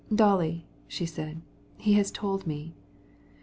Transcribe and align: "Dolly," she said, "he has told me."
"Dolly," 0.15 0.65
she 0.87 1.05
said, 1.05 1.43
"he 1.77 1.93
has 1.93 2.09
told 2.09 2.47
me." 2.47 2.73